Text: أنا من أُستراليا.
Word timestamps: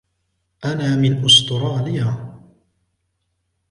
أنا 0.65 0.95
من 0.97 1.25
أُستراليا. 1.25 2.31